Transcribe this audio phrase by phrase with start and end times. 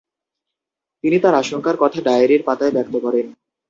[1.03, 3.25] তিনি তার আশঙ্কার কথা ডায়েরীর পাতায় ব্যক্ত করেন।